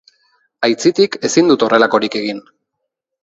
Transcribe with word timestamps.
Aitzitik, 0.67 1.17
ezin 1.29 1.53
dut 1.53 1.65
horrelakorik 1.67 2.17
egin. 2.21 2.43